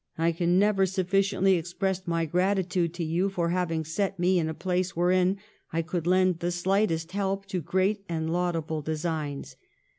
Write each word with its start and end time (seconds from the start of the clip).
I 0.17 0.31
can 0.31 0.57
never 0.57 0.87
sufficiently 0.87 1.57
express 1.57 2.07
my 2.07 2.25
gratitude 2.25 2.91
to 2.95 3.03
you 3.03 3.29
for 3.29 3.49
having 3.49 3.85
set 3.85 4.17
me 4.17 4.39
in 4.39 4.49
a 4.49 4.55
place 4.55 4.95
wherein 4.95 5.37
I 5.71 5.83
could 5.83 6.07
lend 6.07 6.39
the 6.39 6.49
slightest 6.49 7.11
help 7.11 7.45
to 7.49 7.61
great 7.61 8.03
and 8.09 8.27
laudable 8.33 8.81
designs. 8.81 9.57